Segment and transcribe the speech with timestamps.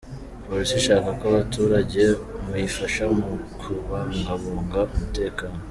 [0.45, 2.01] Polisi ishaka ko abaturage
[2.43, 5.57] muyifasha mu kubungabunga umutekano.